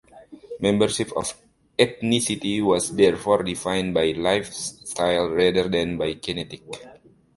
Membership 0.59 1.11
of 1.15 1.31
the 1.77 1.85
ethnicity 1.85 2.59
was 2.63 2.95
therefore 2.95 3.43
defined 3.43 3.93
by 3.93 4.05
lifestyle 4.13 5.29
rather 5.29 5.69
than 5.69 5.95
by 5.99 6.13
genetics. 6.15 6.79